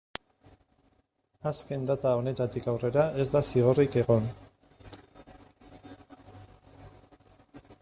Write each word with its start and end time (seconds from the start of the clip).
Azken 1.49 1.83
data 1.89 2.13
honetatik 2.21 2.65
aurrera 2.73 3.03
ez 3.25 3.27
da 3.37 3.43
zigorrik 3.51 3.99
egon. 4.03 4.33